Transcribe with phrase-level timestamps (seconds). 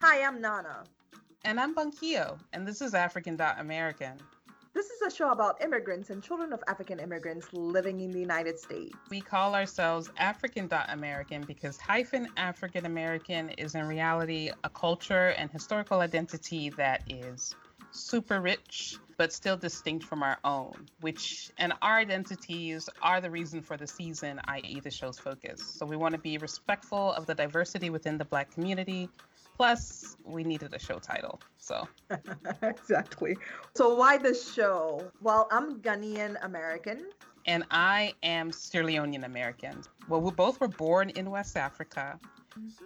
[0.00, 0.84] Hi, I'm Nana.
[1.44, 4.18] And I'm Bunkio, and this is African American.
[4.74, 8.60] This is a show about immigrants and children of African immigrants living in the United
[8.60, 8.94] States.
[9.10, 15.50] We call ourselves African American because hyphen African American is in reality a culture and
[15.50, 17.56] historical identity that is
[17.90, 23.60] super rich but still distinct from our own, which and our identities are the reason
[23.60, 25.60] for the season, i.e., the show's focus.
[25.60, 29.08] So we want to be respectful of the diversity within the Black community.
[29.56, 31.40] Plus, we needed a show title.
[31.58, 31.88] So,
[32.62, 33.36] exactly.
[33.74, 35.10] So, why this show?
[35.20, 37.06] Well, I'm Ghanaian American.
[37.44, 39.82] And I am Sierra Leonean American.
[40.08, 42.20] Well, we both were born in West Africa.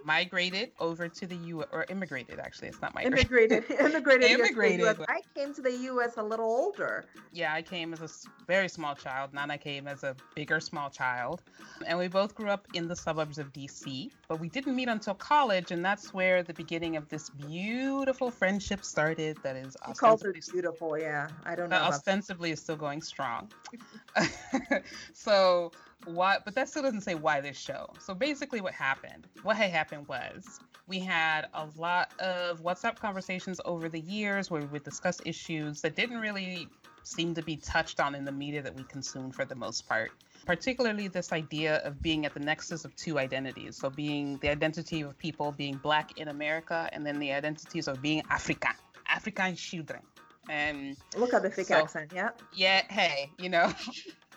[0.05, 3.19] Migrated over to the U or immigrated actually it's not migrated.
[3.19, 3.71] Immigrated.
[3.81, 7.05] Immigrated immigrated I came to the US a little older.
[7.33, 8.09] Yeah I came as a
[8.47, 11.43] very small child Nana came as a bigger small child.
[11.87, 15.15] And we both grew up in the suburbs of DC but we didn't meet until
[15.15, 20.23] college and that's where the beginning of this beautiful friendship started that is he calls
[20.25, 21.29] it beautiful yeah.
[21.45, 23.51] I don't know ostensibly is still going strong.
[25.13, 25.73] So
[26.07, 27.89] why but that still doesn't say why this show.
[27.99, 33.61] So basically what happened what had happened was we had a lot of whatsapp conversations
[33.65, 36.69] over the years where we would discuss issues that didn't really
[37.05, 40.11] seem to be touched on in the media that we consumed for the most part.
[40.45, 43.77] Particularly this idea of being at the nexus of two identities.
[43.77, 48.03] So being the identity of people being black in america and then the identities of
[48.03, 48.73] being african
[49.07, 50.01] african children.
[50.49, 52.31] And look at the thick so, accent yeah.
[52.53, 53.73] Yeah hey you know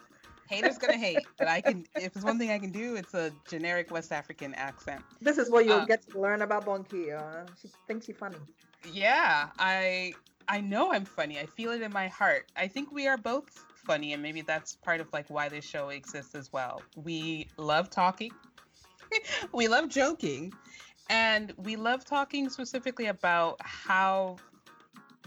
[0.48, 1.86] Haters gonna hate, but I can.
[1.96, 5.02] If there's one thing I can do, it's a generic West African accent.
[5.22, 7.18] This is what you'll uh, get to learn about Bonki.
[7.18, 8.38] Uh, she thinks she's funny.
[8.92, 10.14] Yeah, I
[10.48, 11.40] I know I'm funny.
[11.40, 12.46] I feel it in my heart.
[12.56, 15.90] I think we are both funny, and maybe that's part of like why this show
[15.90, 16.82] exists as well.
[16.96, 18.32] We love talking.
[19.52, 20.54] we love joking,
[21.10, 24.38] and we love talking specifically about how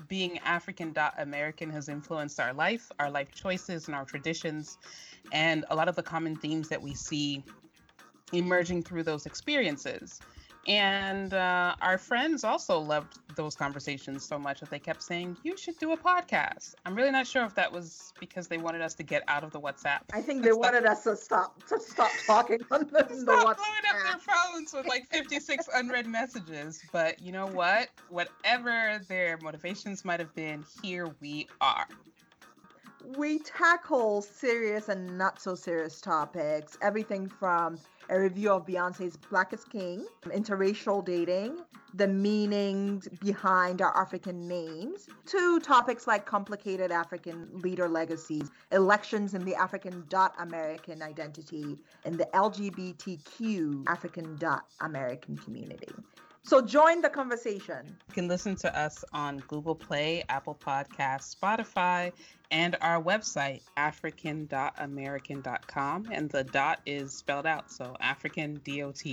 [0.09, 4.79] being African American has influenced our life, our life choices, and our traditions
[5.33, 7.45] and a lot of the common themes that we see
[8.33, 10.21] emerging through those experiences.
[10.69, 15.57] And uh, our friends also loved those conversations so much that they kept saying, You
[15.57, 16.75] should do a podcast.
[16.85, 19.51] I'm really not sure if that was because they wanted us to get out of
[19.51, 20.01] the WhatsApp.
[20.13, 23.57] I think they wanted us to stop to stop talking on the, the stop blowing
[23.89, 26.83] up their phones with like 56 unread messages.
[26.93, 27.89] But you know what?
[28.11, 31.87] Whatever their motivations might have been, here we are
[33.17, 36.77] we tackle serious and not so serious topics.
[36.83, 37.79] Everything from
[38.11, 41.59] a review of Beyonce's Black is King, interracial dating,
[41.95, 49.45] the meanings behind our African names, to topics like complicated African leader legacies, elections in
[49.45, 55.93] the African dot American identity, and the LGBTQ African dot American community.
[56.49, 57.95] So join the conversation.
[58.09, 62.11] You can listen to us on Google Play, Apple Podcasts, Spotify,
[62.51, 66.09] and our website, african.american.com.
[66.11, 67.71] And the dot is spelled out.
[67.71, 69.05] So African dot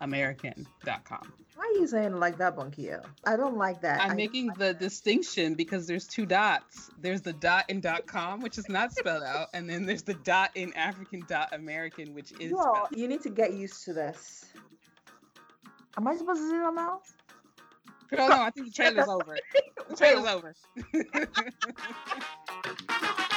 [0.00, 1.32] American.com.
[1.54, 3.04] Why are you saying like that, Bunkio?
[3.26, 4.00] I don't like that.
[4.00, 4.78] I'm I making like the that.
[4.78, 6.90] distinction because there's two dots.
[6.98, 10.14] There's the dot in dot com, which is not spelled out, and then there's the
[10.14, 12.54] dot in African dot American, which is.
[12.54, 14.46] Well, you need to get used to this.
[15.96, 17.12] Am I supposed to say something else?
[18.12, 19.38] No, no, I think the trailer's over.
[19.88, 20.54] The trailer's over.